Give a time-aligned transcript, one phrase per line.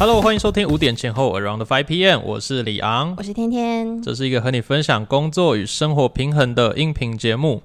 [0.00, 4.00] Hello，欢迎收听五点前后 Around Five PM，我是李昂，我是天天。
[4.00, 7.62] 这是一个和你分享工作与生活平衡的音频节目。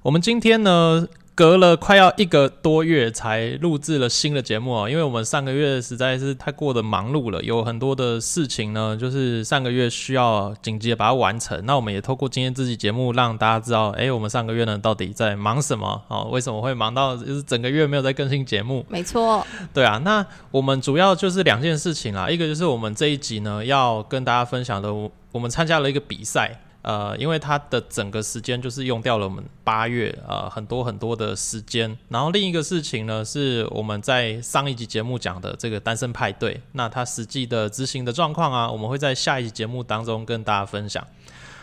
[0.00, 1.06] 我们今天呢？
[1.36, 11.60] 隔了快要一个多月才录制了新的节目啊，因为我们上个月实在是太过的忙碌了，有很多的事情呢，就是上个月需要紧急的把它完成。
[11.66, 16.28] 那我们也透过今天这期节目让大家知道，哎，我们上个月呢到底在忙什么哦？
[16.30, 18.86] 为什么会忙到就是整个月没有在更新节目？
[18.88, 20.00] 没错，对啊。
[20.04, 24.94] 那我们主要就是两件事情啦，一个就是我们这一集呢要跟大家分享的，
[25.32, 26.60] 我们参加了一个比赛。
[26.84, 41.02] 呃，因为它的整个时间就是用掉了我们八月呃很多很多的时间，然后另一个事情呢是我们在上一集节目讲的这个单身派对，那它实际的执行的状况啊，我们会在下一集节目当中跟大家分享。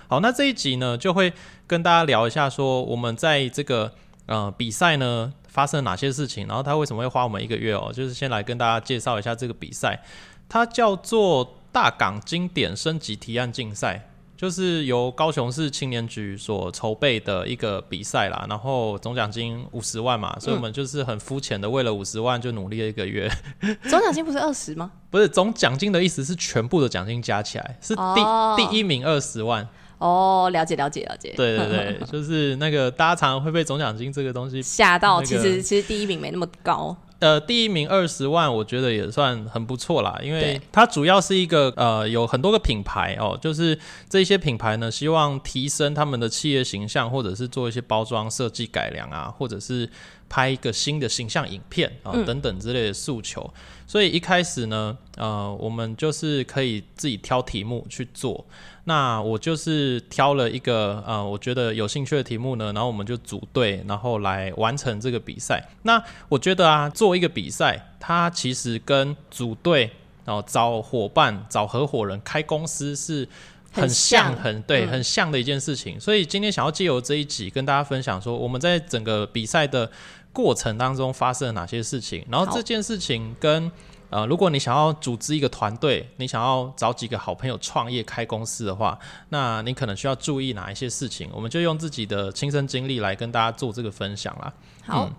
[0.07, 1.31] 好，那这一集呢就会
[1.67, 3.93] 跟大家聊一下说我们在这个
[4.25, 10.03] 呃比赛呢发生了哪些事情，然后它为什么会花我们一个月哦，就是先来跟大家介绍一下这个比赛，
[10.49, 14.07] 它叫做大港经典升级提案竞赛。
[14.41, 23.31] 就是由高雄市青年局所筹备的一个比赛啦，然后总奖金五十万嘛，所以我们就是很肤浅的，为了五十万就努力了一个月。
[23.87, 24.93] 总奖金不是二十吗？
[25.11, 29.69] 不是，总奖金的意思是全部的奖金加起来是第第一名二十万。
[29.99, 31.31] 哦，了解了解了解。
[31.37, 36.97] 对对对， 就是那个大家常常会被总奖金这个东西吓到，其实其实第一名没那么高。
[37.21, 43.77] 呃，第一名二十万，我觉得也算很不错啦，因为它主要是一个呃，有很多个品牌哦，就是
[44.09, 49.87] 这些品牌呢，希望提升他们的企业形象，或者是做一些包装设计改良啊，或者是
[50.27, 53.53] 拍一个新的形象影片啊等等之类的诉求。
[53.85, 58.43] 所以一开始呢，呃，我们就是可以自己挑题目去做。
[58.85, 65.63] 那我就是挑了一个呃，我觉得有兴趣的题目呢，然后我们就组队，然后来完成这个比赛。
[65.83, 69.89] 那我觉得啊，做一个比赛，它其实跟组队，
[70.25, 73.27] 然后找伙伴、找合伙人、开公司是
[73.71, 75.99] 很像、很对、很像的一件事情。
[75.99, 79.89] 所以今天想要借由这一集跟大家分享，说我们在整个比赛的。
[80.33, 82.25] 过程当中发生了哪些事情？
[82.29, 83.69] 然后这件事情跟
[84.11, 88.99] 呃，如果你想要组织一个团队，你想要找几个好朋友创业开公司的话，
[89.29, 91.29] 那你可能需要注意哪一些事情？
[91.33, 94.53] 我们就用自己的亲身经历来跟大家做这个分享啦。
[94.85, 95.09] 好，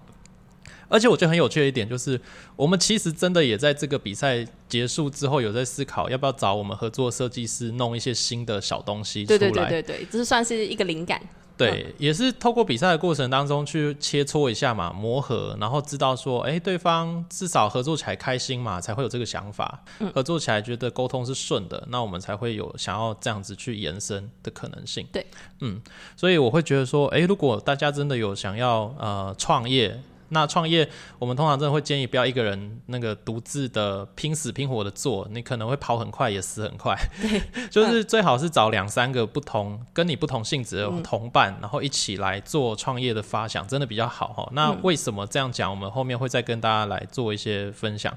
[0.89, 2.21] 而且我觉得很有趣的一点就是，
[2.55, 9.39] 我们其实真的也在这个比赛结束之后，有在思考要不要找我们合作设计师弄一些新的小东西出来。
[9.39, 11.19] 对对对对对，这是算是一个灵感。
[11.57, 19.83] 对，也是透过比赛的过程当中去切磋一下嘛，磨合，然后知道说，哎，对方至少合作起来开心嘛，才会有这个想法，
[20.15, 25.07] 合作起来觉得沟通是顺的，那我们才会有想要这样子去延伸的可能性。
[25.13, 25.27] 对，
[25.61, 25.81] 嗯，
[26.17, 30.01] 所以我会觉得说，哎，如果大家真的有想要呃创业。
[30.33, 30.89] 那创业，
[31.19, 36.97] 我们通常真的会建议不要一个人那个独自的拼死拼活的做，你可能会跑很快也死很快。
[37.21, 44.49] 对， 就是最好是找两三个不同跟你不同性质的同伴，然后一起来做创业的发想，真的比较好哈。
[44.53, 45.71] 那为什么这样讲？
[45.71, 48.17] 我们后面会再跟大家来做一些分享。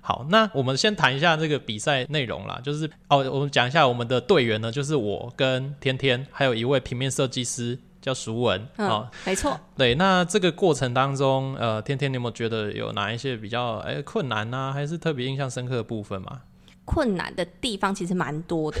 [0.00, 7.78] 好，那我们先谈一下这个比赛内容啦，就是哦，我们讲一下我们的队员呢，就是我跟天天，还有一位平面设计师。
[8.00, 9.58] 叫熟文哦，没错。
[9.76, 14.72] 对，那这个过程当中，呃，天天你有没有觉得有哪一些比较哎困难呢？
[14.72, 16.40] 还是特别印象深刻的部分嘛？
[16.84, 18.80] 困难的地方其实蛮多的，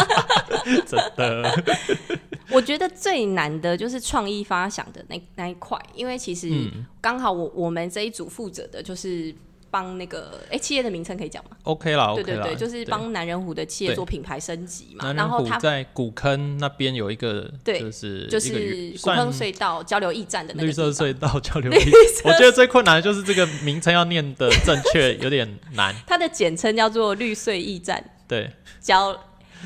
[0.86, 1.64] 真的。
[2.52, 6.70] 我觉得最难的就是创意发想的那那一块，因为其实
[7.00, 9.34] 刚好我我们这一组负责的就是。
[9.70, 15.12] 帮那个哎，企业的名称可以讲吗？OK 啦，对对对，就是帮南人湖的企业做品牌升级嘛。
[15.12, 21.90] 然后他在古坑那边有一个，对，就是就是古坑隧道交流驿站的那个绿色隧道交流驿。
[22.24, 25.94] 我觉得最困难的就是这个名称要念的正确，有点难。
[26.06, 28.50] 它的简称叫做绿隧驿站，对，
[28.80, 29.18] 交。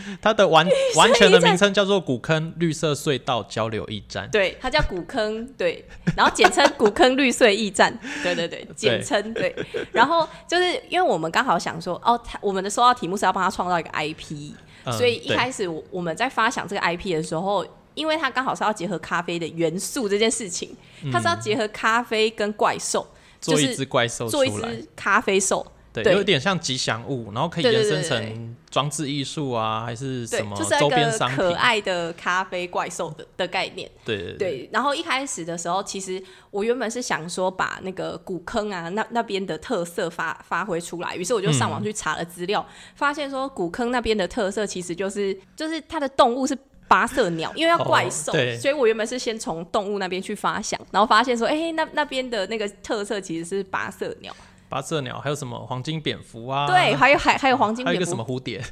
[0.20, 0.66] 它的完
[0.96, 5.84] 完全的名称叫做古坑绿色隧道交流驿站，对，它叫古坑，对，
[6.16, 9.54] 然后简称古坑绿隧驿站， 对对对，简称对。
[9.92, 14.52] 然后就是因为我们刚好想说，哦，他我们的收到题目是要帮他创造一个 IP，
[14.97, 20.74] 所以一开始我们在发想这个 IP 的时候，因为它刚好是要结合咖啡的元素这件事情，
[21.12, 23.06] 它是要结合咖啡跟怪兽，
[23.41, 25.66] 做一只怪兽，做一只咖啡兽。
[25.92, 31.37] 对，有点像吉祥物，然后可以延伸成装置艺术啊，还是什么周边商品？
[31.37, 33.91] 可爱的咖啡怪兽的的概念。
[34.04, 34.71] 对对对。
[34.72, 36.22] 然后一开始的时候，其实
[36.53, 42.65] 我原本是想说把那个古坑啊那那边的特色发发挥出来，于是我就上网去查了资料，
[42.95, 46.57] 发现说古坑那边的特色其实就是就是它的动物是
[46.87, 54.33] 八色鸟，因为要怪兽，所以我原本是先从动物那边去发想，然后发现说，哎，那那边的那个特色其实是八色鸟。
[54.70, 56.66] 八色鸟，还有什么黄金蝙蝠啊？
[56.66, 58.62] 对，还有还还有黄金，还有一个什么蝴蝶？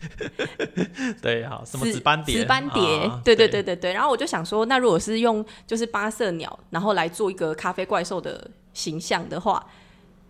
[1.20, 2.38] 对，好，什么紫斑蝶？
[2.38, 3.92] 紫斑蝶，对对对对对。
[3.92, 9.66] 然后我就想说，那如果是用就是八色鸟，然后来做一个咖啡怪兽的形象的话，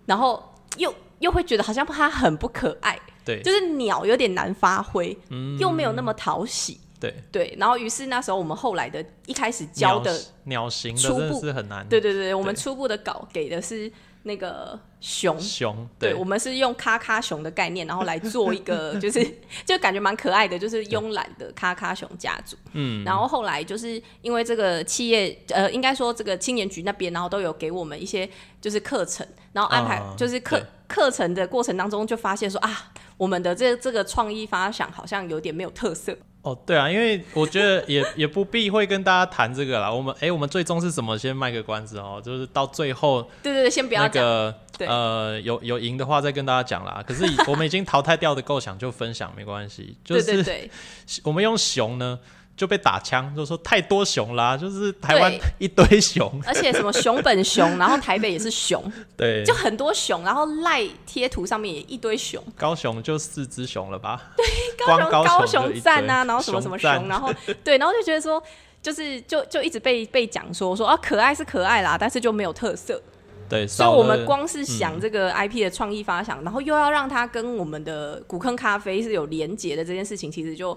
[0.07, 0.43] 然后
[0.79, 6.81] 又又会觉得好像它很不可爱，对，就是鸟有点难发挥，嗯又没有那么讨喜。
[7.01, 11.87] 对对，然后于是那时候我们后来的一开始教的鸟形初步是很难。
[11.89, 13.89] 对对对，我们初步的稿给的是
[14.25, 19.25] 那个熊熊，对我们是用咔咔熊的概念，然后来做一个 就是
[19.65, 22.57] 就感觉蛮可爱的，就是慵懒的咔咔熊家族。
[22.73, 28.29] 嗯，然后后来就是因为这个企业呃，应该说这个青年局那边，然后都有给我们一些
[28.61, 36.17] 就是课程，然后安排就是课课程的过程当中就发现说啊，我们的这这个创意发想好像有点没有特色。
[36.49, 39.93] 哦，对啊，因为我觉得也 也不必会跟大家谈这个啦。
[39.93, 41.19] 我们哎，我们最终是怎么？
[41.19, 47.03] 先卖个关子哦，就是到最后，对对对，先不要那个呃，有有赢的话再跟大家讲啦。
[47.07, 50.71] 可是我们已经淘汰掉的构想就分享没关系，就是
[51.25, 52.19] 我们用熊呢。
[52.59, 58.83] 就被打枪，就说太多熊啦，就是台湾一堆熊， 而且什么熊本熊，然后台北也是熊，
[59.17, 64.21] 对，就很多熊，然后赖贴图上面也一堆熊，高雄就四只熊了吧？
[64.37, 64.45] 对，
[64.85, 67.33] 高雄高雄站啊，然后什么什么熊，然后
[67.63, 68.43] 对，然后就觉得说，
[68.83, 73.01] 就是就就一直被被讲说说啊，可爱是可爱啦，但是就没有特色，
[73.49, 80.77] 对，所以我们光是想这个 IP 的创意发想，然后又要让它跟我们的古坑咖啡是有连结的这件事情，其实就。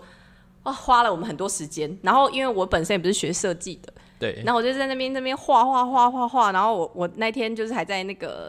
[0.63, 8.47] 哦，花了我们很多时间，然后因为我本身也不是学设计的，对，然后我就在那边那边画画画画画，然后我我那天就是还在那个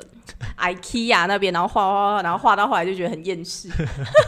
[0.58, 3.70] IKEA 那边，然后画画画，然后画到后来就觉得很厌世，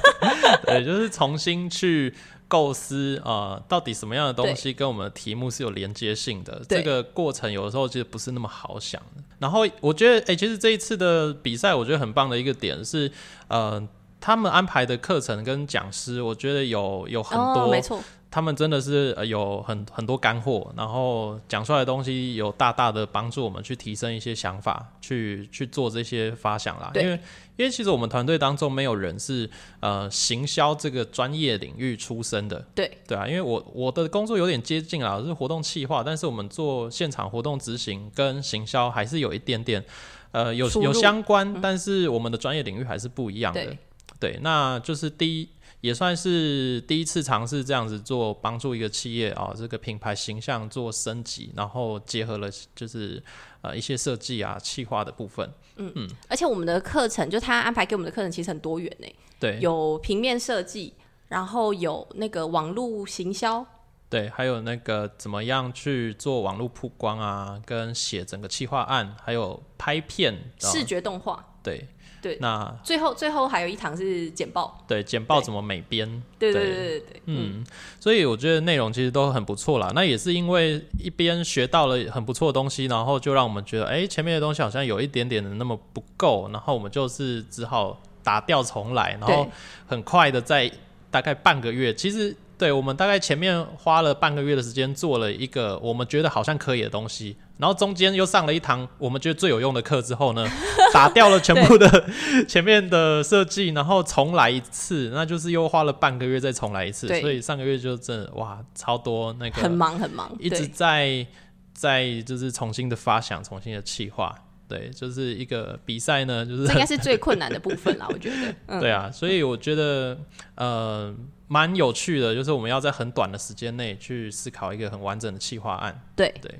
[0.65, 2.15] 对，就是重新去
[2.49, 9.23] 构思啊，到底什么样的东西跟我们的题目是有连接性的，这个过程有的时候其实不是那么好想的。
[9.39, 13.13] 然后我觉得，哎，其实这一次的比赛，我觉得很棒的一个点是，
[13.49, 13.87] 呃。
[14.25, 18.01] 他们安排的课程跟讲师，我觉得有有很多，没错，
[18.31, 26.91] 他们真的是有很很多干货，然后讲出来的东西有大大的帮助我们去提升一些想法，去去做这些发想啦。
[26.95, 27.13] 因为
[27.57, 29.51] 因为其实我们团队当中没有人是
[29.81, 32.91] 呃行销这个专业领域出身的，对。
[33.07, 39.85] 对啊，因为我我的工作有点接近啦，是活动企划，但是我们做现场活动执行跟行销还是有一点点
[40.33, 43.77] 呃有有相关，但是我们的专业领域还是不一样的。
[44.25, 45.49] 对，那就是第一，
[45.83, 53.23] 也算是第一次尝试这样子做，帮助一个企业啊，这个品牌形象做升级，然后结合了就是
[53.61, 55.53] 呃一些设计啊、企划的部分。
[55.77, 59.07] 嗯嗯，而且我们的课程，就他安排给我们的课程其实很多元呢。
[59.39, 60.95] 对，有平面设计，
[61.29, 63.67] 然后有那个网络行销，
[64.09, 71.87] 对，还有那个怎么样去做网络曝光啊，跟写整个企划案，还有拍片、视觉动画，对。
[72.25, 76.09] 对，那最后最后还有一堂是简报，对，简报怎么美编？
[76.39, 77.63] 对对对对对，嗯，
[78.01, 79.93] 所以我觉得内容其实都很不错啦。
[79.95, 89.47] 那也是因为一边学到了很不错的东西，然后就让我们觉得，哎，前面的东西好像有一点点的那么不够，然后我们就是只好打掉重来，然后
[89.87, 90.73] 很快的在
[91.11, 92.35] 大概半个月，其实。
[92.65, 100.49] 对，我们大概前面花了半个月的时间做了一个我们觉得好像可以的东西，然后中间又上了一堂我们觉得最有用的课之后呢，
[100.95, 102.09] 打掉了全部的
[102.49, 111.27] 前面的设计，然后重来一次，那就是又花了半个月再重来一次，所以上个月就真的哇超多那个很忙很忙，一直在
[111.75, 114.35] 在就是重新的发想，重新的企划，
[114.67, 118.31] 对，就是一个比赛呢，就是这应该是最困难的部分啦，我觉
[118.67, 120.17] 得， 对啊，所以我觉得
[120.55, 121.15] 呃。
[121.47, 126.03] 蛮有趣的，就是我们要在很短的时间内去思考一个很完整的企划案。
[126.17, 126.51] 对对，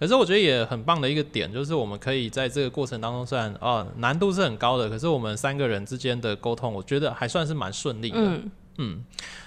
[0.00, 8.18] 可是我觉得也很棒的一个点，就是我们可以在这个过程当中，虽然啊难度是很高的，可是我们三个人之间的沟通，我觉得还算是蛮顺利的。
[8.18, 9.04] 嗯嗯，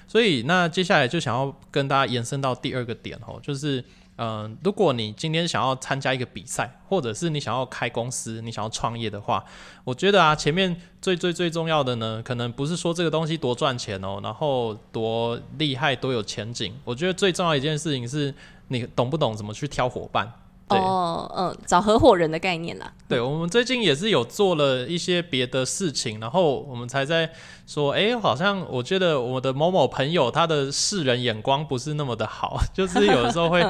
[0.08, 3.84] 所以那接下来就想要跟大家延伸到第二个点哦，就是。
[4.18, 9.44] 嗯，如果你今天想要参加一个比赛，或者是你想要开公司，你想要创业的话，
[9.84, 16.74] 我觉得啊，前面最最最重要的呢，可能不是说这个东西多赚钱哦，然后多厉害、多有前景。
[16.86, 18.34] 我觉得最重要一件事情是
[18.70, 20.32] 你懂不懂怎么去挑伙伴。
[20.70, 22.92] 哦，嗯，找合伙人的概念啦。
[23.08, 27.30] 对，我们最近也是有做了一些别的事情，然后我们才在
[27.68, 33.64] 说，哎，好像我觉得我的某某朋友他的世人眼光不是那么的好， 就是有的时候会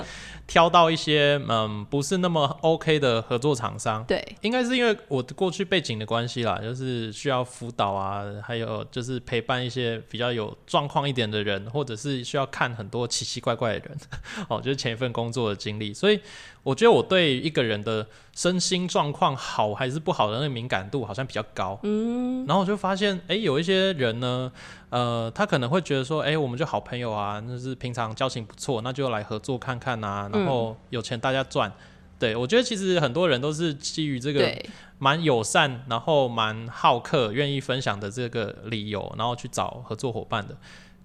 [0.48, 4.04] 挑到一些嗯不是那么 OK 的合作厂商。
[4.06, 13.98] 对，应该是因为我过去背景的关系啦，就是需要辅导啊，还有就是陪伴一些比较有状况一点的人，或者是需要看很多奇奇怪怪的人，
[14.48, 16.20] 哦，就是前一份工作的经历，所以
[16.64, 21.80] 我觉得我对一个人的身心状况好还是不好的那个敏感度好像比较高。
[21.84, 24.52] 嗯，然后我就发现，哎，有一些人呢。
[24.90, 31.72] 呃，他可能会觉得说，哎，我们就好朋友啊，那是平常交情不错，那就来合作看看啊，然后有钱大家赚。
[32.18, 34.56] 对我觉得其实很多人都是基于这个
[35.00, 40.56] 蛮友善，然后蛮好客，愿意分享的这个理由，然后去找合作伙伴的。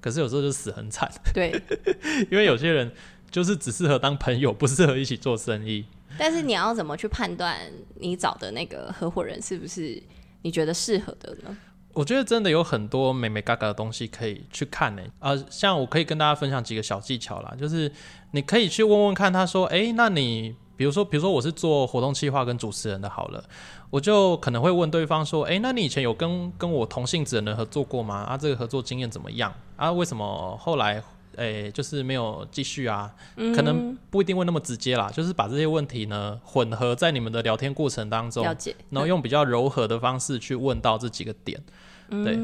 [0.01, 1.11] 可是有时候就死很惨。
[1.35, 1.51] 对，
[2.31, 2.93] 因为有些人
[3.29, 5.85] 就是只适合当朋友，不适合一起做生意。
[6.17, 7.59] 但是你要怎么去判断
[7.97, 10.01] 你找的那个合伙人是不是
[10.43, 11.57] 你觉得适合的呢？
[11.93, 15.03] 我觉得真的有很多美美嘎嘎的东西可以去看呢。
[15.19, 17.91] 呃，像我可以跟大家分享几个小技巧啦，就是
[18.31, 23.45] 你可以去问问看，他说，哎，那你比如说，比如说我是做活动计划跟主持人的，好了，
[23.91, 28.17] 我就可能会问对方说，哎，那你以前有跟跟我同性质的人合作过吗？
[28.17, 29.53] 啊，这个合作经验怎么样？
[29.77, 31.03] 啊，为什么后来？
[31.37, 33.15] 诶，就是没有继续啊，
[33.55, 41.63] 可能不一定会那么直接啦，就是把这些问题呢混合在你们的聊天过程当中，了解，然后用比较柔和的方式去问到这几个点，
[42.11, 42.37] 对，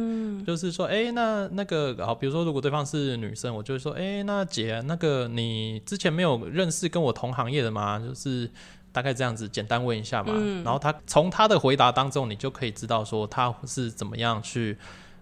[0.44, 7.98] 就是说，哎，那那个好，比如说如果对方是女生，我就会说，哎，那姐，那个你之前没有认识跟我同行业的吗？
[7.98, 8.48] 就是
[8.92, 10.32] 大概这样子简单问一下嘛，
[10.64, 14.78] 然后他从他的回答当中，你就可以知道说他是怎么样去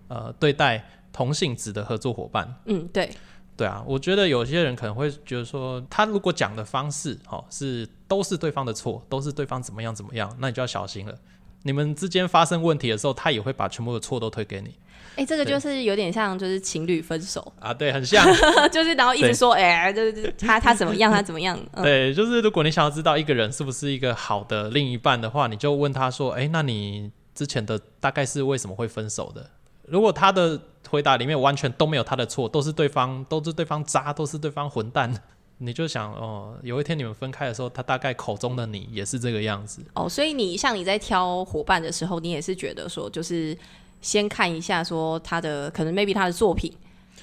[0.08, 3.10] 呃对待同性质的合作伙伴，嗯，对。
[3.56, 11.14] 对啊，我觉得有些人可能会觉得说，他如果讲的方式，哦，是都是对方的错，都是对方怎么样怎么样，那你就要小心了。
[11.62, 14.74] 你们之间发生问题的时候，他也会把全部的错都推给你。
[15.16, 18.26] 哎，这个就是有点像，就是情侣分手啊，对，很像，
[18.72, 21.58] 就是然后一直说，哎，就是他他怎么样，他怎么样。
[21.80, 29.48] 对，就是如果你想要知道一个人是不是一个好的另一半的话，你就问他说，哎，那你之前的大概是为什么会分手的？
[29.86, 35.12] 如果他的回答里面完全都没有他的错，都是对方都是对方渣，都是对方混蛋，
[35.58, 40.08] 你就想哦，有一天你们分开的时候，他大概口中的你也是这个样子哦。
[40.08, 43.56] 所以你像你在挑伙伴的时候，你也是觉得说，就是
[44.00, 46.72] 先看一下说他的可能 maybe 他的作品。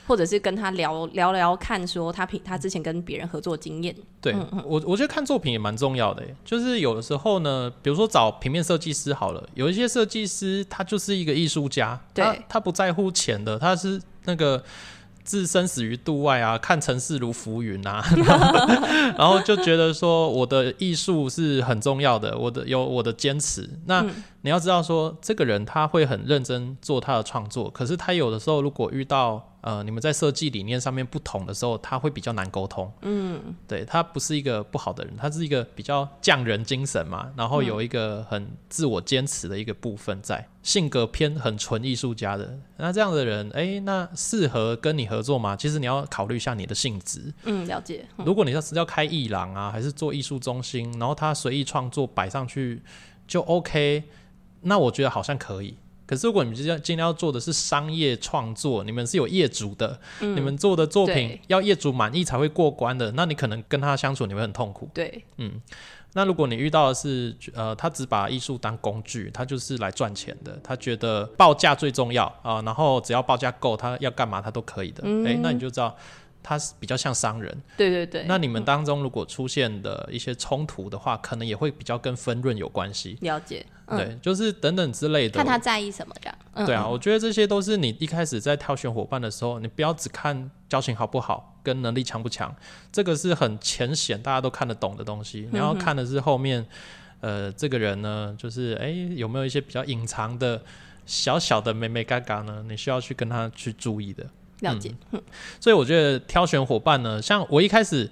[0.07, 3.95] 或者是跟他聊聊聊看，说他平他之前跟别人合作经验。
[4.19, 6.23] 对我，我觉得看作品也蛮重要的。
[6.43, 14.63] 就是有的时候呢，比如说找平面设计师好了，有一些设计师他就是一个艺术家，他他不在乎钱的，他是那个
[15.23, 18.03] 置生死于度外啊，看尘世如浮云啊，
[19.17, 23.69] 然后就觉得说我的艺术是很重要的，我的有我的坚持。
[23.85, 24.05] 那
[24.41, 32.91] 你要知道说，这个人他会很认真做他的创作，可是他有的时候如果遇到呃，你们在设计理念上面不同的时候，他会比较难沟通。
[33.03, 42.57] 嗯，对他不是一个不好的人，他是一个比较匠人精神嘛，然后有一个很自我坚持的一个部分在，性格偏很纯艺术家的。
[42.77, 45.55] 那这样的人，哎，那适合跟你合作吗？
[45.55, 47.31] 其实你要考虑一下你的性质。
[47.43, 48.03] 嗯，了解。
[48.25, 52.81] 如果你要是要开艺廊啊，还是做艺术中心，然后他随意创作摆上去
[53.27, 54.03] 就 OK，
[54.61, 55.77] 那我觉得好像可以。
[56.05, 64.89] 可是，如果你们今天今天要做的是商业创作，你们是有业主的，你们做的作品要业主满意才会过关的，那你可能跟他相处你会很痛苦。
[64.93, 65.61] 对，嗯，
[66.11, 75.03] 那如果你遇到的是，呃，他只把艺术当工具，他就是来赚钱的，他觉得报价最重要啊，然后只要报价够，他要干嘛他都可以的。
[75.25, 75.95] 哎，那你就知道。
[76.43, 78.25] 他是比较像商人，对对对。
[78.27, 83.17] 那你们当中如果出现的一些冲突的话，可能也会比较跟分润有关系。
[83.21, 85.35] 了解，对，就是等等之类的。
[85.35, 86.65] 看他在意什么这样。
[86.65, 92.53] 对啊，我觉得这些都是你一开始在挑选伙伴的时候，你不要只看交情好不好，跟能力强不强，
[92.91, 95.47] 这个是很浅显大家都看得懂的东西。
[95.51, 96.65] 你要看的是后面，
[97.19, 100.61] 呃，这个人呢，就是哎有没有一些比较隐藏的
[101.05, 102.65] 小小的美美嘎嘎呢？
[102.67, 104.25] 你需要去跟他去注意的。
[104.61, 105.21] 了解，嗯
[105.59, 108.09] 所以我觉得挑选伙伴呢，像我一开始，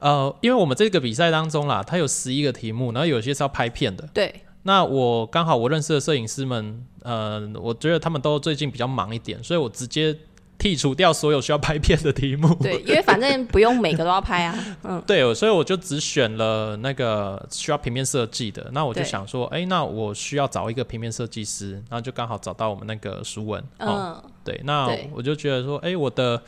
[0.00, 4.06] 呃，因为我们这个比赛当中啦，它有十一个题目，然后有些是要拍片的。
[4.12, 4.42] 对。
[4.64, 10.14] 那我刚好我认识的摄影师们，呃，我觉得他们都最近比较忙一点，所以我直接。
[10.60, 14.54] 剔除掉所有需要拍片的题目，对，因为反正不用每个都要拍啊。
[14.84, 18.68] 嗯，对，所以我就只选了那个需要平面设计的。
[18.72, 23.64] 那我就想说，哎，那我需要找一个平面设计师，然后就刚好找到我们那个书文。
[23.78, 26.42] 嗯，对，那我就觉得说，哎，我的。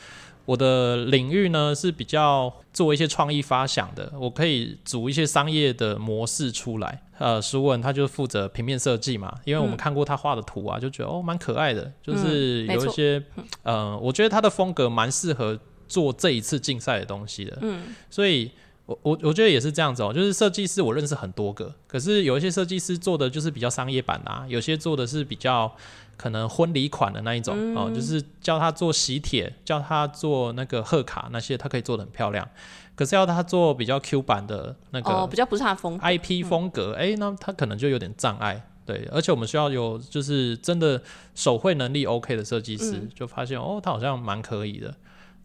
[0.45, 7.01] 我的领域呢是比较做一些创意发想的，我可以组一些商业的模式出来。
[7.17, 13.23] 呃，舒文他就负责平面设计嘛，因为我们看过他画的图啊，就觉得哦蛮可爱的，就是有一些
[13.63, 15.57] 呃，我觉得他的风格蛮适合
[15.87, 17.57] 做这一次竞赛的东西的。
[17.61, 18.51] 嗯，所以
[18.85, 25.73] 我我我觉得也是这样子哦，就是设计师我认识很多个，可是有一些设计师做的就是比较商业版啊，有些做的是比较
[26.17, 32.47] 可能婚礼款的那一种哦，就是叫他做喜帖，叫他做那个贺卡那些，他可以做的很漂亮。
[32.95, 38.67] 可是要他做比较 Q 版的那个，哦，比较不是他风 IP 风格，哎，那他可能就有点障碍。
[38.85, 41.01] 对，而且我们需要有就是真的
[41.33, 44.93] 手绘能力 OK 的设计师，就发现哦，他好像蛮可以的。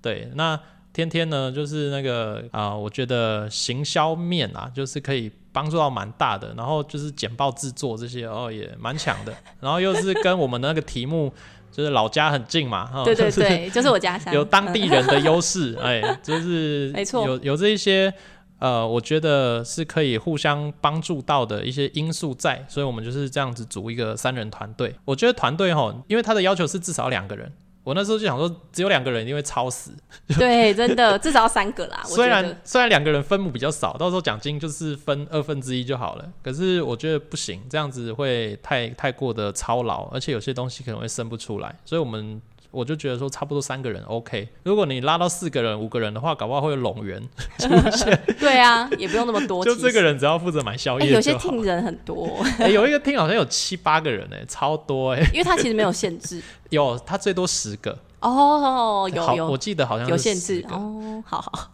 [0.02, 0.60] 对，那
[0.92, 6.52] 天天呢，就是那个啊，我觉得行销面啊，就是可以帮助到蛮大的。
[6.56, 9.32] 然后就是简报制作这些哦，也蛮强的。
[9.60, 11.32] 然后又是跟我们那个题目
[11.70, 18.12] 就是老家很近嘛， 对对对，就是我家乡，有当地人的优势， 哎，就是没错，有有这一些。
[18.60, 24.92] 呃，我觉得是可以互相帮助到的一些因素在，所以我们就是这样子组一个三人团队。
[25.04, 27.52] 我觉得团队吼，因为他的要求是至少两个人，
[27.88, 29.92] 我那时候就想说，只有两个人一定会超死。
[30.38, 32.02] 对，真的至少要三个啦。
[32.04, 36.30] 虽然虽然两个人分母比较少，到时候奖金就是分二分之一就好了。
[36.42, 42.42] 可是我觉得不行，这样子会太太过的操劳，而且有些东西可能会生不出来，所以我们。
[42.70, 47.20] 我就觉得说差不多三个人 OK，如果你拉到四个人、五个人的话，搞不好会有拢员
[47.58, 48.20] 出现。
[48.38, 51.12] 对啊，也不用那么多，就这个人只要负责买宵夜。
[51.12, 55.20] 有些听人很多， 哎，有一个听好像有七八个人哎，超多哎。
[55.32, 61.70] 因为他其实没有限制，有他最多十个哦，有有，我记得好像有限制哦，好好。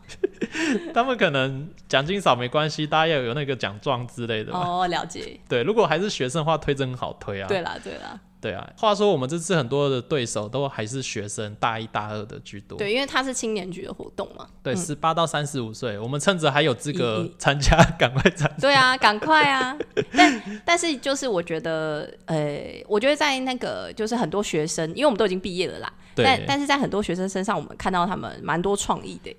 [0.92, 5.40] 他们可能奖金少没关系，大家要有那个奖状之类的哦，了解。
[5.48, 7.48] 对，如果还是学生的话，推真好推啊。
[7.48, 8.20] 对啦，对啦。
[8.44, 12.76] 对啊，话说我们这次很多的对手都还是学生，大一、大二的居多。
[12.76, 14.46] 对，因为它是青年局的活动嘛。
[14.62, 18.56] 对，十八到三十五岁，我们趁着还有资格参加， 赶快参加。
[18.58, 19.74] 对啊，赶快啊！
[20.12, 25.90] 但但是就是我觉得，呃，我觉得在那个就是很多学生，因为我们都已经毕业了啦。
[26.14, 29.34] 但但是在很多学生身上，我们看到他们蛮多创意的。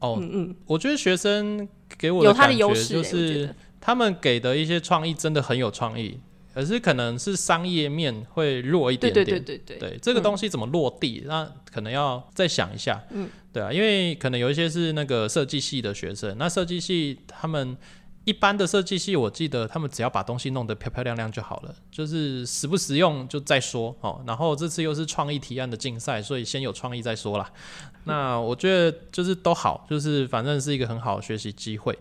[0.00, 6.20] 哦，嗯嗯，我觉得学生给我有他的优势，就是他们给的一些创意真的很有创意。
[6.60, 17.74] 可是可能是商业面会弱一点点，对对对对对，这个东西怎么落地，那可能要再想一下，嗯，对啊，因为可能有一些是那个设计系的学生，那设计系他们
[18.26, 24.22] 一般的设计系，我记得他们只要把东西弄得漂漂亮亮就好了，就是实不实用就再说哦。
[24.26, 27.50] 然后这次又是创意提案的竞赛，所以先有创意再说啦。
[28.04, 31.98] 那我觉得就是都好，就是反正是一个很好的学习机会。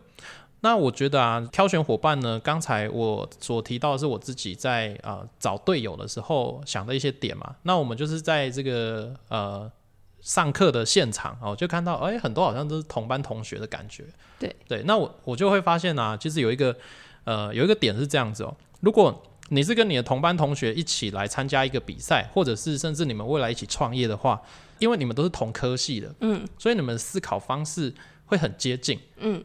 [0.61, 7.55] 那我觉得啊，挑选伙伴呢，刚才我所提到的是我自己在啊找队友的时候想的一些点嘛。
[7.63, 9.71] 那我们就是在这个呃
[10.19, 14.03] 上课的现场哦，就看到哎很多好像都是同班同学的感觉。
[14.37, 16.75] 对对，那我我就会发现啊，其实有一个
[17.23, 24.41] 呃有一个点是这样子哦，如果你是跟你的同班同学一起来参加一个比赛，或者是甚至你们未来一起创业的话，
[24.77, 27.93] 因为你们都是同科系的，嗯，所以你们思考方式
[28.25, 29.41] 会很接近，嗯。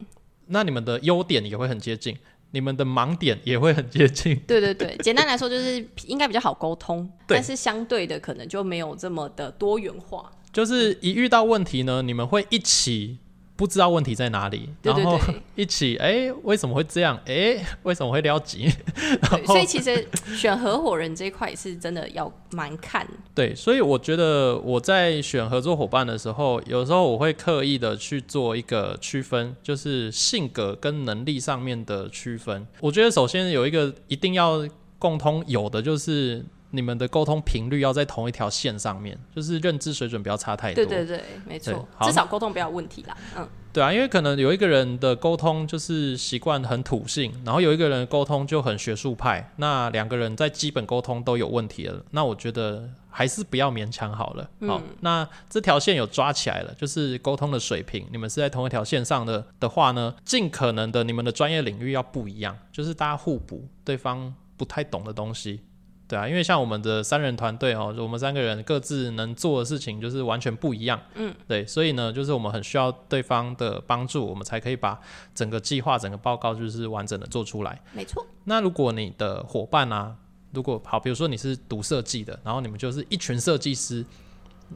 [0.47, 2.17] 那你们的优点也会很接近，
[2.51, 4.35] 你们的盲点也会很接近。
[4.47, 10.31] 对对对，简单来说就是 应该比较好沟通，但是相对的可能就没有这么的多元化。
[10.53, 13.19] 就是一遇到问题呢，你们会一起。
[13.57, 15.17] 不知道问题在哪里，然后
[15.55, 17.17] 一起哎，为什么会这样？
[17.25, 18.69] 哎，为什么会撩急？
[19.47, 23.07] 所以其实选合伙人这一块是真的要蛮看。
[23.33, 32.67] 对，所以我觉得我在选合作伙伴的时候，有时候我会刻意的去做一个区分，就是性格跟能力上面的区分。
[32.81, 34.67] 我觉得首先有一个一定要
[34.99, 36.43] 共通有的就是。
[36.75, 40.83] 你们的沟通频率要在同一条线上面，就是认知水准不要差太多。
[40.83, 43.17] 对对对，没错，至少沟通不要问题啦。
[43.37, 54.49] 嗯，对啊，因为可能有一个人的沟通就是习惯很土性，然后有一个人沟通就很学术派，那两个人在基本沟通都有问题了，那我觉得还是不要勉强好了。
[54.67, 65.61] 好，那这条线有抓起来了，就是沟通的水平，你们是在同一条线上的的话呢，尽可能的你们的专业领域要不一样，就是大家互补对方不太懂的东西。
[66.07, 71.01] 对啊，因为像我们的三人团队哦，我们三个人各自能做的事情就是完全不一样。
[71.15, 74.99] 嗯，对，所以呢，就是我们很需要对方的帮助，我们才可以把
[75.33, 77.81] 整个计划、整个报告就是完整的做出来。
[77.91, 78.25] 没错。
[78.43, 80.15] 那如果你的伙伴啊，
[80.51, 84.05] 如果好，比如说你是读设计的，然后你们就是一群设计师。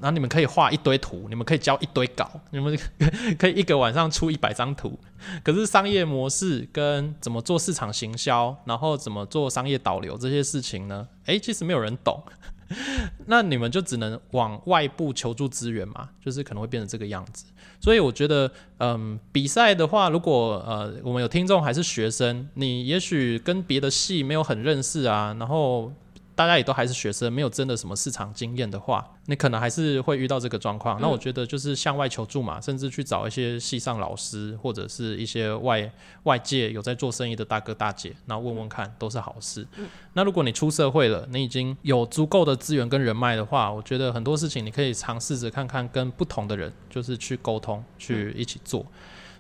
[0.02, 2.78] 然后你们可以画一堆图，你们可以交一堆稿， 你们
[3.38, 4.98] 可以一个晚上出一百张图。
[5.44, 11.08] 可是商业模式跟怎么做市场行销，然后怎么做商业导流这些事情呢？
[11.26, 12.22] 诶，其实没有人懂。
[13.26, 17.46] 那你们就只能往外部求助资源嘛，就是可能会变成这个样子。
[17.82, 25.92] 所以我觉得，嗯，比赛的话，如果呃我们有听众还是学生，你也许跟别的系没有很认识啊，然后。
[26.40, 30.98] 大家也都还是学生，没有真的什么市场经验的话，你可能还是会遇到这个状况。
[31.02, 35.92] 那我觉得就是向外求助嘛，甚至去找一些系上老师或者是一些外
[36.24, 39.68] 外界有在做生意的大哥大姐，那问问看都是好事。
[40.14, 48.86] 那如果你出社会了，你已经有足够的资源跟人脉的话，我觉得很多事情你可以尝试着看看跟不同的人就是去沟通，去一起做。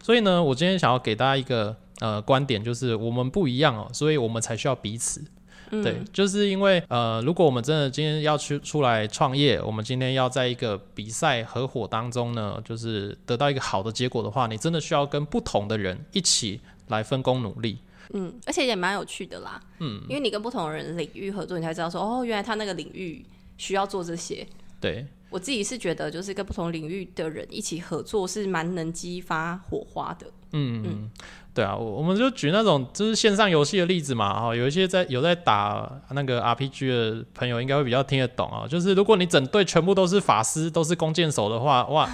[0.03, 5.23] 所以呢，我今天想要给大家一个呃观点，就是我们不一样哦，所以我们才需要彼此。
[5.69, 17.77] 对，就是因为呃，如果我们真的今天要去出来创业，我们今天要在一个比赛合伙当中呢，就是得到一个好的结果的话，你真的需要跟不同的人一起来分工努力。
[18.13, 19.61] 嗯，而且也蛮有趣的啦。
[19.79, 23.23] 嗯，因为你跟不同的人领域合作，你才知道说哦，原来他那个领域
[23.57, 24.47] 需要做这些。
[24.79, 25.07] 对。
[25.29, 30.25] 我自己是觉得，就是跟不同领域的人一起合作，是蛮能激发火花的。
[30.53, 31.11] 嗯嗯，
[31.53, 38.65] 对啊，我我们就举那种就是线上游戏的例子嘛，哈，有一些在有在打那个 RPG 的朋友，应该会比较听得懂啊。
[38.67, 42.09] 就是如果你整队全部都是法师，都是弓箭手的话，哇！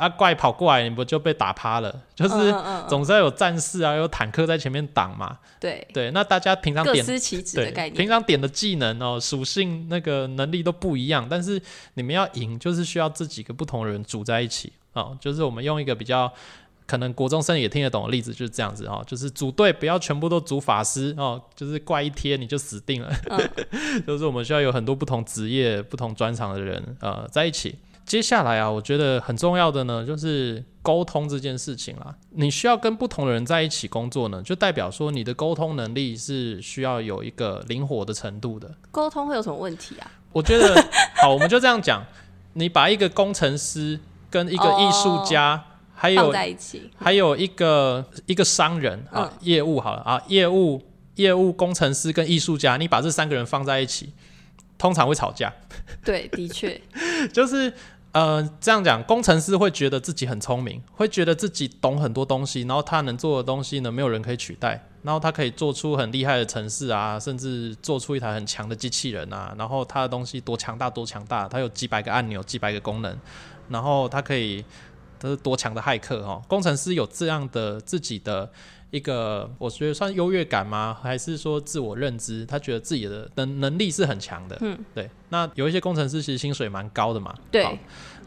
[0.00, 1.94] 啊，怪跑过来，你不就被打趴了？
[2.14, 2.54] 就是
[2.88, 5.38] 总是要有战士啊，有坦克在前面挡嘛。
[5.60, 11.60] 对对，那大家平常点的平常点的技能哦，属性那个能力都不一样，但是
[11.94, 15.14] 你们要赢，就是需要这几个不同的人组在一起哦。
[15.20, 16.32] 就是我们用一个比较
[16.86, 19.04] 可能国中生也听得懂的例子，就是这样子哦。
[19.06, 23.12] 就是组队不要全部都组法师哦，就是怪一贴你就死定了。
[24.06, 27.76] 就是我们需要有很多不同职业、不同专长的人呃在一起。
[28.10, 32.12] 接下来啊，我觉得很重要的呢，就是沟通这件事情啦。
[32.30, 38.68] 你需要跟不同的人在一起工作呢，就代表说你的沟通能力是需要有一个灵活的程度的。
[38.90, 40.10] 沟通会有什么问题啊？
[40.32, 40.74] 我觉得
[41.22, 42.04] 好，我们就这样讲。
[42.54, 50.82] 你把一个工程师跟一个艺术家，还有在一起，还有一个一个商人啊，业务好了啊，业务
[51.14, 54.12] 业务工程师跟艺术家，你把这三个人放在一起，
[54.76, 55.52] 通常会吵架。
[56.04, 56.80] 对，的确，
[57.32, 57.72] 就是。
[58.12, 73.16] 呃，这样讲，工程师会觉得自己很聪明，会觉得自己懂很多东西，然后他能做的东西呢，没有人可以取代，然后他可以做出很厉害的城市啊，甚至做出一台很强的机器人啊，然后他的东西多强大多强大，他有几百个按钮，几百个功能，
[73.68, 74.64] 然后他可以，
[75.20, 78.50] 他是多强的骇客哦，工程师有这样的自己的。
[78.90, 80.96] 一个我觉得算优越感吗？
[81.02, 82.44] 还是说自我认知？
[82.46, 84.58] 他觉得自己的能能力是很强的。
[84.60, 85.08] 嗯，对。
[85.28, 87.34] 那有一些工程师其实薪水蛮高的嘛。
[87.50, 87.78] 对。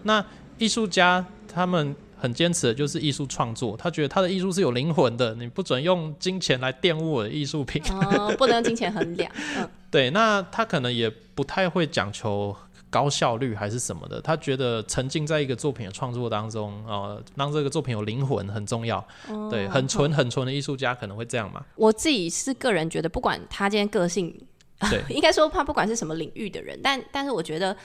[0.04, 0.26] 那
[0.58, 7.82] 艺术家他们很坚持的就是艺术创作，他觉得他的艺术是有灵魂的，你不准用金钱来玷污我的艺术品。
[7.90, 9.32] 哦，不能用金钱衡量。
[9.58, 10.10] 嗯， 对。
[10.12, 12.56] 那他可能也不太会讲求。
[12.94, 19.04] 高效率还是什么的，他觉得沉浸在一个作品的创作当中，呃，让这个作品有灵魂很重要。
[19.50, 21.66] 对，很纯很纯的艺术家可能会这样嘛。
[21.76, 24.32] 我自己是个人觉得，不管他今天个性，
[24.92, 27.76] 对， 应该说他不管是什么领域的人，但但是我觉得，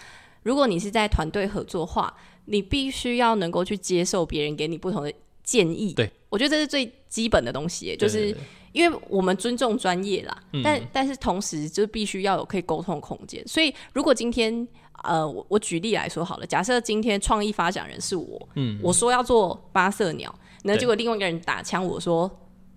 [0.42, 5.10] 如果你是在团队合作化，你必须要能够去接受别人给你不同的
[5.42, 5.94] 建议。
[5.94, 8.36] 对，我觉得这是最基本的东西，就是
[8.72, 13.42] 因为我们尊重专业啦，但但是同时就必须要有可以沟通的空间。
[13.48, 14.66] 所以如果今天
[15.04, 20.34] 呃，我我举例来说好了，假设今天创意发展人是我，嗯，我说要做八色鸟，
[20.64, 22.28] 那结果另外一个人打枪我说，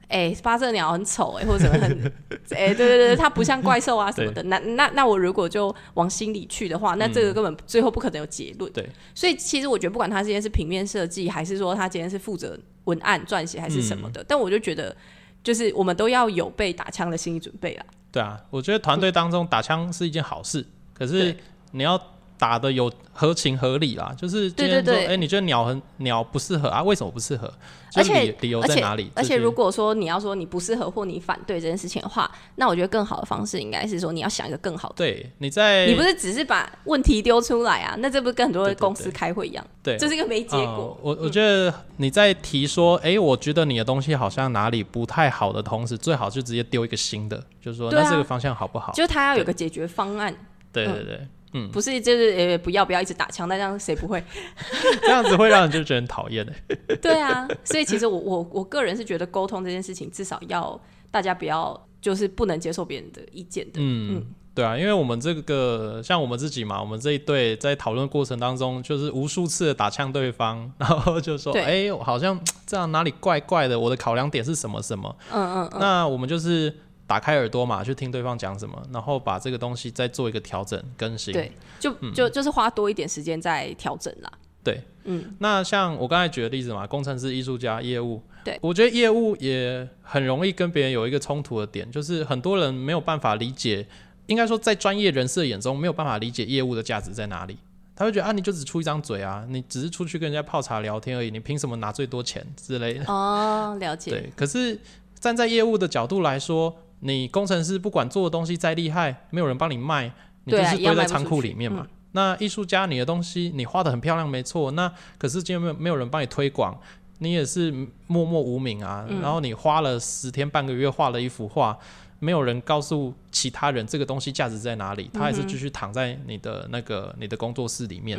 [0.07, 2.13] 哎，八色鸟很丑哎，或者什么很，
[2.51, 8.71] 哎，对对对，它不像怪兽啊什么的，那那那我如果就往心里去的话，那这个根本最后不可能有结论。
[8.71, 14.95] 对，所以其实我觉得不管他今天是平面设计，还是说他今天是负责文案撰写还是什么的，但我就觉得，
[15.43, 17.86] 就是我们都要有被打枪的心理准备啊。
[18.12, 21.36] 对啊，我觉得团队当中打枪是一件好事，可是。
[21.71, 21.99] 你要
[22.38, 26.81] 打的有合情合理啦，就是今天说，哎，你觉得鸟很鸟不适合啊？
[26.81, 27.51] 为什么不适合？
[27.93, 29.12] 而且理由在哪里？
[29.13, 34.95] 而且如果说你要说你不适合或你反对这件事情的话，那我觉得更好的方式应该是说你要想一个更好的。
[34.95, 37.95] 对，你在你不是只是把问题丢出来啊？
[37.99, 39.63] 那这不是跟很多公司开会一样？
[39.84, 40.97] 对，这是一个没结果。
[41.01, 48.91] 我我觉得你在提说，哎，我觉得你的东西好像哪里不太好的同时，最好就直接丢一个新的，就是说那这个方向好不好？
[48.93, 50.34] 就是他要有个解决方案。
[50.71, 51.15] 对对对。
[51.15, 51.29] 嗯，
[51.71, 54.23] 不是，就是呃，不要不要一直打枪，那这样谁不会？
[55.01, 56.53] 这样子会让人就觉得很讨厌的。
[57.01, 63.73] 对啊，所以其实我我我个人是觉得沟通这件事情，至少要大家不要就是不能接受别人的意见的。
[63.79, 75.13] 嗯嗯，对啊，因为我们这个像我们自己嘛，我们这一队在讨论过程当中，就是无数次的打枪对方，然后就说，哎，好像这样哪里怪怪的，我的考量点是什么什么？
[75.33, 76.73] 嗯嗯嗯，那我们就是。
[77.12, 81.34] 打开耳朵嘛，去听对方讲什么，然后把这个东西再做一个调整更新。
[81.34, 84.32] 对，就就就是花多一点时间在调整啦。
[84.63, 85.36] 对，嗯。
[85.39, 93.86] 那像我刚才举的例子嘛，工程师、艺术家、业务，对我觉得业务也很容易跟别人有一个冲突的点，就是很多人没有办法理解。
[94.28, 97.58] 应该说在专业人士的眼中没有办法理解业务的价值在哪里。
[97.93, 103.04] 他会觉得啊，你就只出一张嘴啊，你只是出去跟人家泡茶聊天而已，你凭什么拿最多钱之类的？
[103.12, 104.12] 哦，了解。
[104.12, 104.80] 对，可是
[105.19, 110.11] 站在业务的角度来说，你工程师不管做的东西再厉害，没有人帮你卖，
[110.45, 111.85] 你就是堆在仓库里面嘛。
[112.13, 114.71] 那艺术家，你的东西你画的很漂亮，没错。
[114.71, 116.79] 那可是今天没有没有人帮你推广，
[117.19, 117.71] 你也是
[118.07, 119.05] 默默无名啊。
[119.21, 121.77] 然后你花了十天半个月画了一幅画。
[122.23, 128.15] 没有人告诉其他人这个东西价值在哪里，他还是继续躺在你的那个你的工作室里面。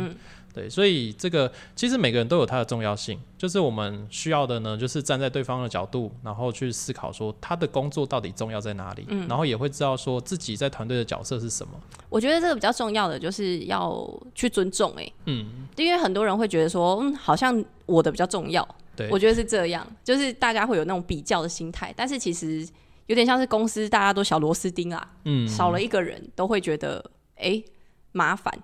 [0.52, 11.72] 对，所以这个其实每个人都有它的重要性，就是我们需要的呢，就是站在对方的角度，然后去思考说他的工作到底重要在哪里，然后也会知道说自己在团队的角色是什么。
[12.08, 22.68] 我觉得这个比较重要的就是要去尊重，哎，嗯，因为很多人会觉得说，嗯，好像我的比较重要，对，我觉得是这样，就是大家会有那种比较的心态，但是其实。
[23.08, 27.62] 有点像是公司大家都小螺丝钉啊，嗯，少了一个人都会觉得哎
[28.12, 28.56] 麻烦，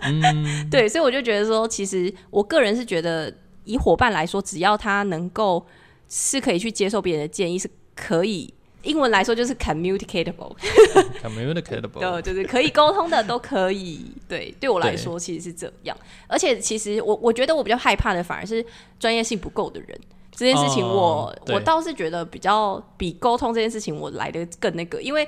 [0.70, 5.64] 对，所以我就觉得说，其实我个人是觉得，以伙伴来说，只要他能够
[6.08, 18.62] 是可以去接受别人的建议，是可以，英文来说就是 communicatable，communicatable， 对，就是可以沟通的都可以，对，对我来说其实是这样，而且其实我我觉得我比较害怕的反而是
[19.00, 19.98] 专业性不够的人。
[20.36, 25.24] 这件事情，我我倒是觉得比较比沟通这件事情我来的更那个，因为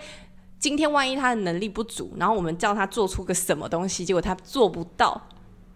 [0.58, 5.20] 今天万一他的能力不足，然后我们叫他做出个什么东西，结果他做不到，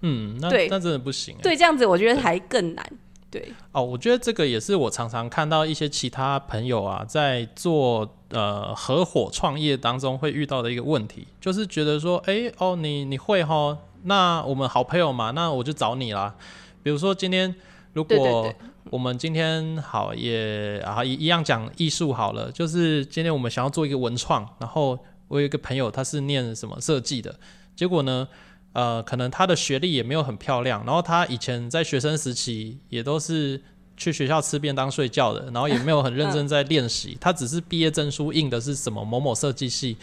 [0.00, 1.36] 嗯，那那真的不行。
[1.42, 2.84] 对，这样子我觉得还更难。
[3.30, 16.34] 对，哦，我觉得这个也是我常常看到一些其他朋友啊，在做呃合伙创业当中会遇到的一个问题，就是觉得说，哎，哦，你你会哈，那我们好朋友嘛，那我就找你啦。
[16.82, 17.54] 比如说今天
[17.92, 18.52] 如果。
[18.84, 27.38] 我们今天好也啊一一样讲艺术好了，就是今天我们想要做一个文创，然后我有一个朋友他是念什么设计的，
[27.76, 28.26] 结果呢，
[28.72, 33.62] 呃，可能他的学历也没有很漂亮，然后他以前在学生时期也都是
[33.96, 39.96] 去学校吃便当睡觉的，然后也没有很认真在练习，他只是毕业证书印的是什么某某设计系。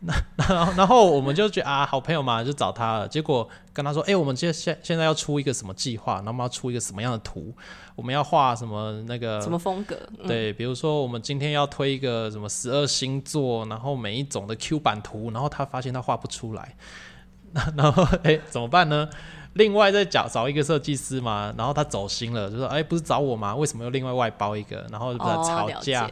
[0.00, 3.08] 那 然后然后我们就觉得啊，好朋友嘛，就找他了。
[3.08, 7.54] 结果跟他说，哎，我们现现现在要出一个什么计划，那么要出一个什么样的图？
[7.96, 9.96] 我们要画什么那个什么风格？
[10.26, 16.74] 对，比如说我们今天要推一个什么十二星座，然后每一种的 Q 版图，然后他发现他画不出来，
[17.76, 19.08] 然后哎怎么办呢？
[19.54, 23.54] 另外再找找一个设计师嘛，然后他走心了，就说，哎，不是找我吗？
[23.54, 24.84] 为什么又另外外包一个？
[24.90, 26.10] 然后就吵架。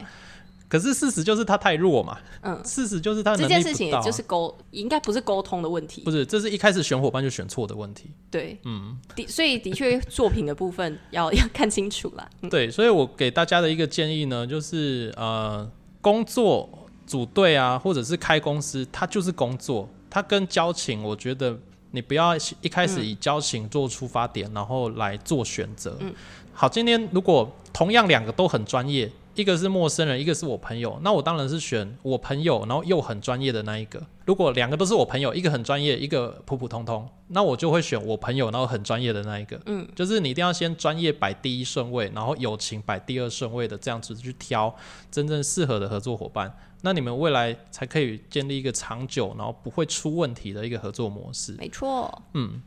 [0.73, 15.69] 可是事实就是他太弱嘛，嗯，事实就是他这件事情也就是沟，应该不是沟通的问题，不是，这是一开始选伙伴就选错的问题，对，嗯，的，所以的确作品的部分要 要看清楚了，对，所以我给大家的一个建议呢，就是呃，
[16.01, 16.67] 工作
[17.05, 21.55] 组队啊，或者是开公司，它就是工作，它跟交情，我觉得
[21.91, 26.11] 你不要一开始以交情做出发点，然后来做选择，嗯，
[26.51, 29.07] 好，今天如果同样两个都很专业。
[29.35, 34.01] 一个是陌生人，一个是我朋友，那我当然是选我朋友，然后又很专业的那一个。
[34.25, 39.59] 如果两个都是我朋友，一个很专业，一个普普通通，那我就会选我朋友，然后很专业的那一个。
[39.65, 44.73] 嗯，就是你一定要先专业摆第一顺位，然后友情摆第二顺位的这样子去挑
[45.09, 51.53] 真正适合的合作伙伴，那你们未来才可以建立一个长久，然后不会出问题的一个合作模式。
[51.53, 52.21] 没错。
[52.33, 52.61] 嗯，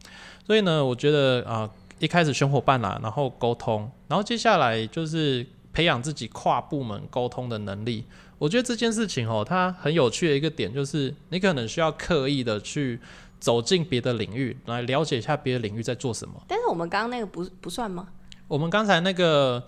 [0.45, 5.47] 所以呢，我觉得啊，一开始选伙伴啦，然后沟通，然后接下来就是。
[5.77, 8.03] 培养自己跨部门沟通的能力，
[8.39, 12.99] 我觉得这件事情哦，它很有趣的一个点就是，你可能需要刻意的去
[13.39, 16.43] 走进别的领域，来了解一下别的领域在做什么。
[16.49, 18.09] 但是我们刚刚那个不不算吗？
[18.49, 19.63] 我们刚才那个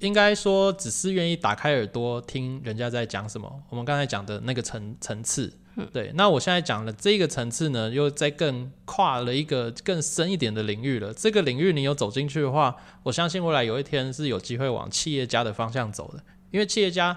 [0.00, 3.62] 应该说只是愿意打开耳朵听人家在讲什么。
[3.68, 5.52] 我们刚才讲的那个层层次。
[5.92, 11.12] 对，那我现在讲的这个层次呢，又在更跨了一个更深一点的领域了。
[11.14, 16.22] 这个领域你有走进去的话，我相信未来有一天是有机会往企业家的方向走的。
[16.50, 17.16] 因为企业家，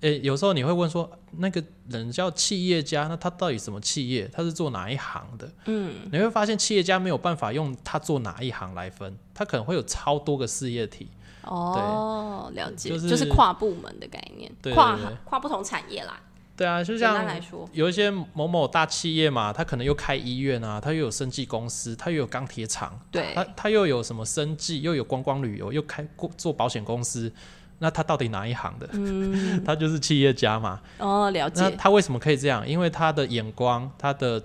[0.00, 4.28] 诶，有时候你会问说，那个人叫企业家，那他到底什么企业？
[4.30, 5.50] 他是做哪一行的？
[5.64, 11.08] 嗯，你会发现企业家没有办法用他做哪一行来分，他可能会有超多个事业体。
[11.44, 16.20] 哦，了解，就是跨部门的概念，跨跨不同产业啦。
[16.58, 17.24] 对啊，就像
[17.72, 27.32] 有一些某某大企业嘛，他可能又开医院啊，他又有生技公司，他又有钢铁厂，对，他他又有什么生技，又有观光旅游，又开过做保险公司，
[27.78, 28.88] 那他到底哪一行的？
[28.92, 30.80] 嗯， 他就是企业家嘛。
[30.98, 31.62] 哦，了解。
[31.62, 32.68] 那他为什么可以这样？
[32.68, 34.42] 因为他的眼光，他的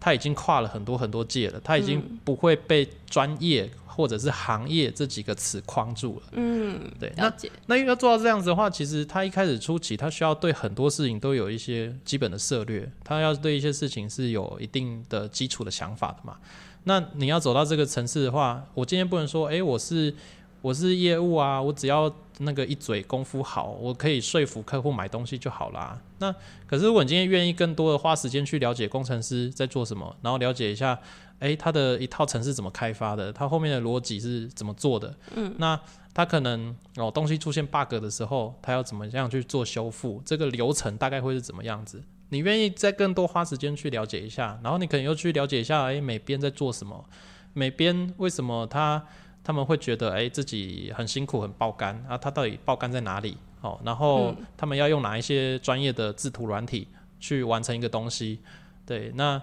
[0.00, 6.22] 他已经跨了很多很多界了，他已经不会被专业或者是行业这几个词框住了。
[6.32, 7.50] 嗯，对，了解。
[7.66, 16.36] 那要做到这样子的话，其实他一开始初期，他需要对很多事情都有一些基本的策略，他要对一些事情是有一定的基础的想法的嘛。
[16.84, 20.14] 那你要走到这个层次的话，我今天不能说，诶，我是
[20.60, 26.00] 我是业务啊，我只要那个一嘴功夫好，我可以说服客户买东西就好啦。
[26.18, 26.34] 那
[26.66, 30.98] 可是如果你今天愿意更多的花时间去了解工程师在做什么，然后了解一下，
[31.42, 35.78] 诶，它的一套程式怎么开发的，它后面的逻辑是怎么做的，嗯，那
[36.14, 42.02] 它可能哦东西出现 bug 的时候，它要怎么样去做修复，这个流程大概会是怎么样子？
[42.30, 47.04] 你愿意再更多花时间去了解一下，然后你可能又去了解一下，诶，每边在做什么，
[47.52, 49.04] 每边为什么他。
[49.44, 52.16] 他们会觉得，哎，自己很辛苦，很爆肝啊！
[52.16, 53.36] 他到底爆肝在哪里？
[53.60, 56.86] 哦，然后他们要用哪一些专业的制图软体
[57.18, 58.38] 去完成一个东西？
[58.86, 59.42] 对，那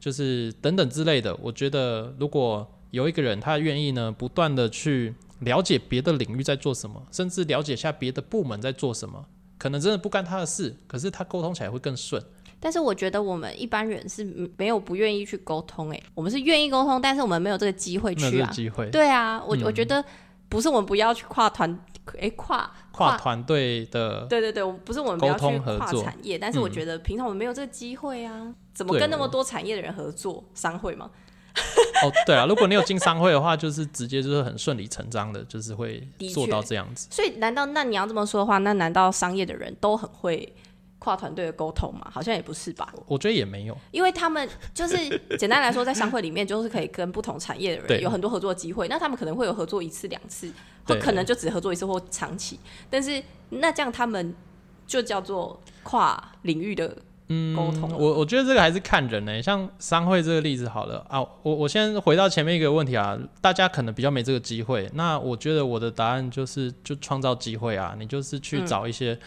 [0.00, 1.36] 就是等等之类的。
[1.36, 9.26] 我觉得，如果有一个人他愿意呢，不断的去了解别的领域在做什么，甚至了解一下别的部门在做什么，
[9.58, 12.20] 可能真的不干他的事，可是他沟通起来会更顺。
[12.62, 14.22] 但是我觉得我们一般人是
[14.58, 18.50] 没有不愿意去沟通，哎，我们是愿意沟通，但是我们没有这个机会去啊。
[18.50, 18.90] 机会。
[18.90, 20.04] 对啊，我我觉得
[20.48, 21.78] 不是我们不要去跨团，
[22.18, 24.26] 哎，跨跨团队的。
[24.26, 30.42] 对对对，不是我们不要去跨产业，但是我觉得平常我们没有这个机会啊，怎么跟那么多产业的人合作？
[30.54, 31.10] 商会吗？
[32.02, 37.06] 哦，对啊，如果你有进商会的话，就是直接就是很顺理成章的，就是会做到这样子。
[37.10, 40.50] 所以，难道那你要这么说的话，那难道商业的人都很会？
[41.02, 42.92] 跨团队的沟通吗，好像也不是吧？
[43.06, 44.96] 我觉得也没有，因为他们就是
[45.38, 48.86] 简单来说，在商会里面就是可以跟不同产业的人有很多合作机会。
[48.86, 50.52] 那他们可能会有合作一次两次，
[50.84, 52.60] 或可能就只合作一次或长期。
[52.90, 54.34] 但是那这样他们
[54.86, 56.94] 就叫做跨领域的
[57.54, 57.90] 沟通。
[57.96, 59.42] 我我觉得这个还是看人呢。
[59.42, 64.90] 像商会这个例子好了啊，我我先回到前面一个问题啊，大家可能比较没这个机会。
[64.94, 69.18] 那我觉得我的答案就是就创造机会啊，你就是去找一些。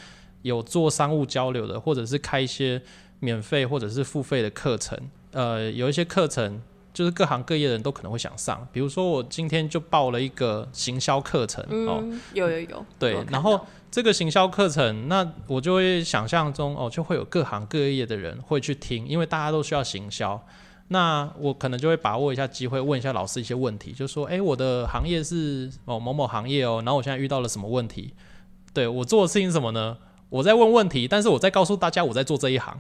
[0.44, 2.82] 有做商务交流的，或者是开一些
[3.22, 5.00] 免费或者是付费的课程，
[5.32, 6.62] 呃，有一些课程
[6.94, 8.68] 就是各行各业的人都可能会想上。
[8.74, 20.44] 比如说我今天就报了一个行销课程哦，有有有，对，然后这个行销课程，那我就会想象中哦，就会有各行各业的人会去听，因为大家都需要行销。
[20.88, 28.16] 那我可能就会把握一下机会，问一下老师一些问题，就说，哎，我的行业是哦某某行业哦，然后我现在遇到了什么问题？
[28.74, 29.96] 对我做的事情是什么呢？
[30.30, 32.76] 我在问问题，但是我在告诉大家我在做这一行，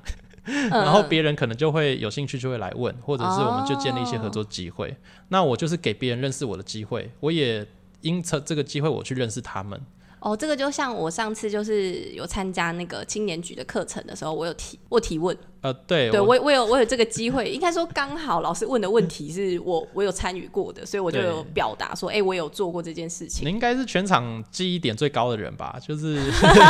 [0.71, 4.97] 然后别人可能就会有兴趣，就会来问，或者是我们就建立一些合作机会。
[5.27, 7.63] 那我就是给别人认识我的机会，我也
[8.01, 9.79] 因此这个机会我去认识他们。
[10.23, 15.37] 哦，这个就像我上次就是有参加那个青年局的课程的时候，我有提我提问。
[15.63, 23.47] 呃，对，对我我有我有这个机会，应该说刚好老师问的问题是我我有参与过的，所以我就有表达说，哎，我有做过这件事情。
[23.47, 25.79] 你应该是全场记忆点最高的人吧？
[25.81, 26.19] 就是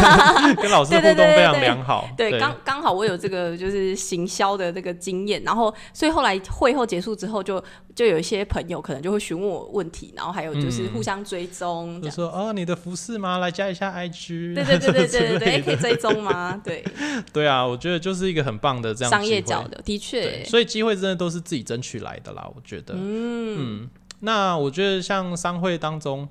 [0.62, 2.08] 跟老师互动非常良好。
[2.15, 7.60] 对，刚刚好我有这个就是行销的这个经验，然后所以后来会后结束之后，就
[7.95, 13.39] 就有一些朋友可能就会询问我问题，然后还有就是互相追踪，就说哦，你的服饰吗？
[13.39, 14.53] 来加一下 IG。
[14.53, 16.62] 对对对对 对对，可以追踪吗？
[16.63, 16.86] 对。
[17.34, 18.83] 对啊，我觉得就是一个很棒。
[18.84, 22.46] 的这样商业角的，的确，所以机会真的都是自己争取来的啦。
[22.54, 26.28] 我觉得，嗯，那我觉得像商会当中，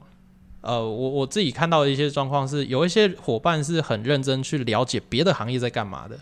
[0.60, 6.14] 呃，我我自己看到的一些状况是，有一些伙伴是很认真去了解别的行业在干嘛的。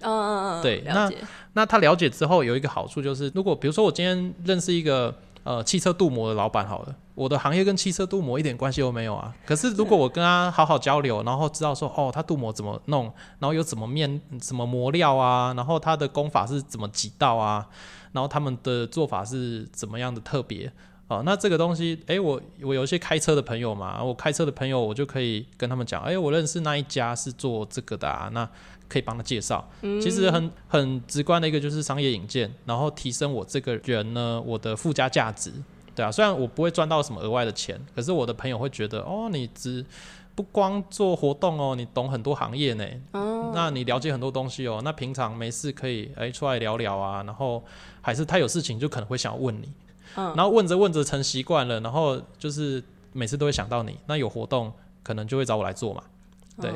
[0.00, 1.10] 嗯嗯嗯，对，那
[1.52, 5.14] 那他了解之后有一个好处就是，如果比如说我今天认识一个。
[5.46, 9.32] 呃，汽车镀膜的老板好了，我的行业跟汽车镀膜一点关系都没有啊。
[9.46, 13.04] 可是如果我跟他好好交流，然后知道说，哦，他镀膜怎么弄，
[13.38, 17.64] 然后有怎么面什么磨料啊，然后他的工法是怎么几道啊，
[18.10, 20.72] 然后他们的做法是怎么样的特别
[21.06, 21.22] 啊？
[21.24, 28.48] 那这个东西，哎，我我有一些开车的朋友嘛，我开车的朋友，我就可以跟他们讲，哎，我认识那一家是做这个的啊，那。
[28.88, 29.68] 可以帮他介绍，
[30.00, 35.52] 其实很很直观的一个就是商业引荐，然后提升我这个人呢，我的附加价值，
[35.94, 39.84] 对啊，虽然我不会赚到什么额外的钱，可是我的朋友会觉得，哦，你只
[40.34, 47.64] 不光做活动哦，你懂很多行业呢，哦，那你了解很多东西哦，那平常没事可以哎出来聊聊啊，然后
[48.00, 49.68] 还是他有事情就可能会想要问你，
[50.16, 54.72] 嗯，然后问着问着成习惯了，然后就是每次都会想到你，那有活动
[55.02, 56.02] 可能就会找我来做嘛。
[56.60, 56.70] 对，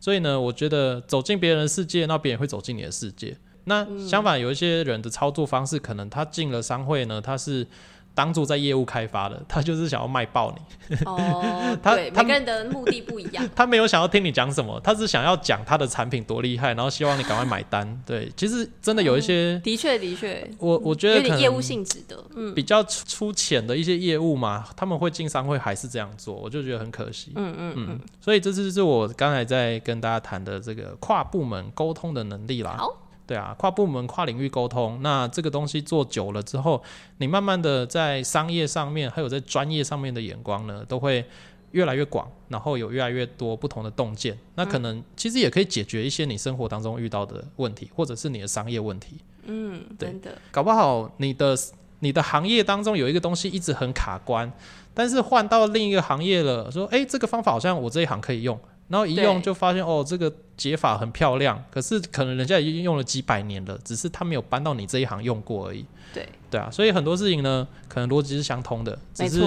[0.00, 3.36] 所以呢，我觉得走进别人的世界，那别人会走进你的世界。
[3.64, 7.66] 那相反，有一些人的操作方式，可能他进了商会呢，他是
[8.14, 10.96] 当做在业务开发的，他就是想要卖爆你。
[11.04, 13.48] 哦， 他每个人的目的不一样。
[13.54, 17.84] 他没有想要听你讲什么，他是想要讲他的产品多厉害，然后希望你赶快买单。
[18.06, 27.32] 对，其实真的有一些，的确，的确，我我觉得有点业务性质的，嗯比较粗粗浅的一些业务嘛，他们会进商会还是这样做，我就觉得很可惜。
[27.34, 32.76] 嗯嗯嗯，所以这就是我刚才在跟大家谈的这个跨部门沟通的能力啦。
[32.78, 32.88] 好，
[33.26, 36.82] 对啊，跨部门、跨领域沟通，那这个东西做久了之后，
[37.18, 41.24] 你慢慢的在商业上面，还有在专业上面的眼光呢，都会
[41.70, 44.38] 越来越广，然后有越来越多不同的洞见。
[44.54, 49.16] 那可能其实也可以解决一些你生活当中遇到的问题，或者是你的商业问题。
[49.46, 51.56] 嗯，对真的，搞不好你的
[52.00, 54.52] 你的行业当中有一个东西一直很卡关，
[54.92, 58.58] 但是换到另一个行业了，说诶，这个方法好像我这一行可以用，
[58.88, 65.84] 然后一用就发现哦这个解法很漂亮，可是可能人家已经用了几百年了，只是他没有搬到你这一行用过而已。
[66.12, 69.42] 对，对啊，所以很多事情呢，可能逻辑是相通的，只是，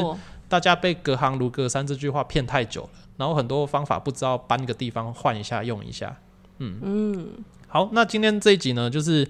[0.49, 6.17] 大家被“隔行如隔山”这句话骗太久了，然后很多方法不知道搬个地方换一下用一下。
[6.57, 6.79] 嗯。
[6.81, 7.27] 嗯，
[7.67, 9.27] 好，那今天这一集呢，就是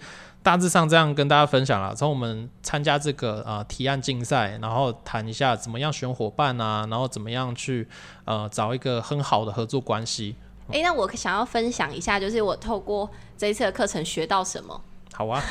[0.48, 1.94] 大致上这样跟大家分享了。
[1.94, 7.86] 从我们参加这个呃提案竞赛，然后谈一下怎么样选伙伴啊，然后怎么样去
[8.24, 10.38] 呃找一个很好的合作关系。
[10.72, 14.82] 哎、那我想要分享一下，就是我透过这一次的课程学到什么，
[15.12, 15.44] 好啊，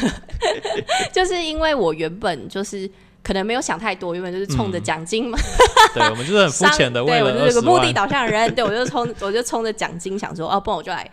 [1.13, 2.91] 就是因为我原本就是
[3.23, 5.39] 可能没有想太多，原本就是冲着奖金嘛，
[5.93, 11.07] 对我们就是很肤浅的， 为对我就是个目的，导向的人，对我就冲我就冲着奖金想说，哦，不然我就来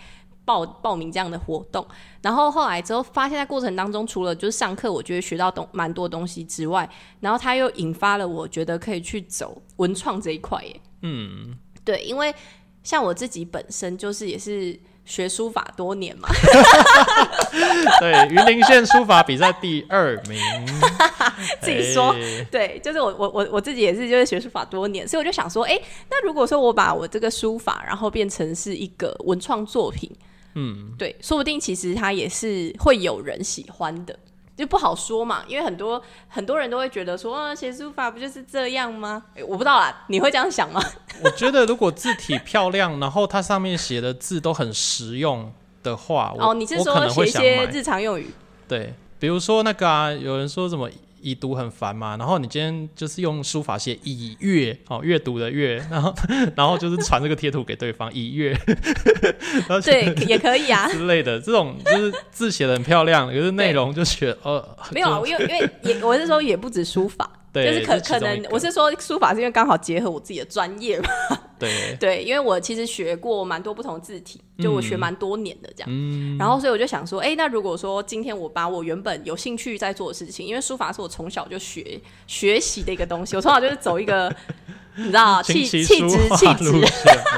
[0.46, 1.86] 报报名这样的活动。
[2.22, 6.90] 然后后来之后发现，在过程当中，除了就是上课，我觉得学到东蛮多东西之外，
[7.20, 10.82] 然后它又引发了我觉得可以去走文创这一块耶。
[11.02, 12.34] 嗯，对，因为
[12.84, 16.30] 像我自己本身就是也是学书法多年嘛，
[18.00, 20.40] 对，云林县书法比赛第二名，
[21.60, 25.78] 自己说哎对，就是我我我我自己也是就是学书法多年，所以我就想说，哎、
[26.10, 30.10] 那如果说我把我这个书法，然后变成是一个文创作品，
[30.56, 34.18] 嗯，对，说不定其实它也是会有人喜欢的，
[34.56, 39.24] 就不好说嘛，因为很多很多人都会觉得说，啊，写书法不就是这样吗？
[39.36, 40.82] 诶我不知道啦，你会这样想吗？
[41.24, 45.52] 我觉得如果字体漂亮，然后它上面写的字都很实用
[45.82, 47.66] 的话，哦，你是说写一些。
[47.68, 48.30] 日常用语？
[48.68, 50.90] 对，比如说那个啊，有人说什么
[51.24, 56.14] 已读很烦嘛，然后你今天就是用书法写已阅哦，阅读的阅， 然后
[56.56, 58.54] 然后就是传这个贴图给对方已阅，
[59.84, 60.88] 对，也可以啊。
[60.92, 71.08] 之类的，这种就是字写的很漂亮，可是内容就写呃没有啊，因为因为也我是说也不止书法，对，就是可可能我是说书法是因为刚好结合我自己的专业嘛，
[71.64, 84.34] 对， 对，因为我其实学过蛮多不同字体，就我学蛮多年的这样，嗯，然后所以我就想说，哎、那如果说今天我把我原本有兴趣在做的事情，因为书法是我从小就学学习的一个东西，我从小就是走一个
[84.96, 86.72] 你知道气琴气质气质，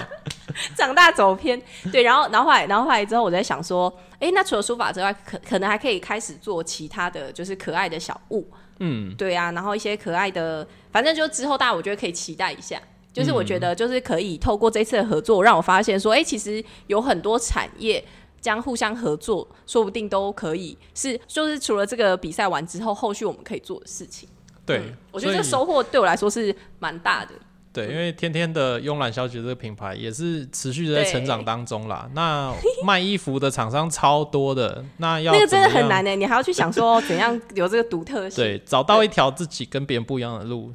[0.76, 1.62] 长大走偏，
[1.92, 8.48] 对，然后然后后来然后后来之后，我在想说，哎、那除了书法之外，可可能还可以开始做其他的就是可爱的小物，
[8.80, 12.82] 嗯，对啊，然后一些可爱的，反正就之后大家我觉得可以期待一下。
[13.16, 18.04] 就是我觉得就是可以透过这次的合作，让我发现说，哎、其实有很多产业
[18.42, 24.28] 将互相合作，说不定都可以是，就是除了这个比赛完之后，后续我们可以做的事情。
[24.66, 27.32] 对嗯，我觉得这个收获对我来说是蛮大的。
[27.72, 32.10] 对，因为天天的慵懒小姐这个品牌也是持续的在成长当中啦。
[32.14, 32.54] 那
[32.86, 38.42] 卖衣服的厂商超多的，那要那个真的很难呢、你还要去想说怎样有这个独特性。
[38.42, 40.72] 对，找到一条自己跟别人不一样的路，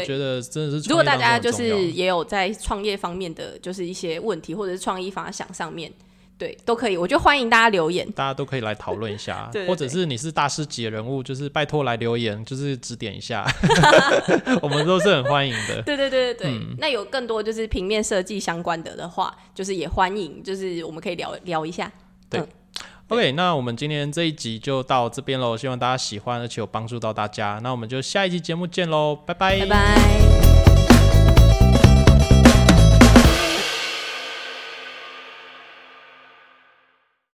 [0.00, 5.92] 我觉得真的是如果大家就是也有在创业方面的就是一些问题，或者是创意发想上面，
[6.38, 8.10] 对，都可以，我就欢迎大家留言。
[8.12, 13.46] 大家都可以来讨论一下， 对对或者是你是大师级的人物，就是拜托来留言，就是指点一下
[14.62, 15.82] 我们都是很欢迎的。
[15.82, 21.90] 对对对对对，嗯那有更多就是平面设计相关的的话，就是也欢迎，就是我们可以聊聊一下。
[23.12, 27.60] OK，那我们今天这一集就到这边喽，希望大家喜欢，而且有帮助到大家。
[27.62, 30.51] 那我们就下一期节目见喽，拜拜拜拜。